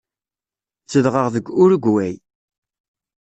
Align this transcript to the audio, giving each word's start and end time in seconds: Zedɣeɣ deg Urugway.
Zedɣeɣ 0.91 1.27
deg 1.35 1.45
Urugway. 1.61 2.15